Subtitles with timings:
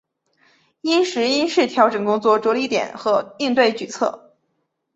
[0.81, 4.33] 因时因势调整工作着力点和应对举措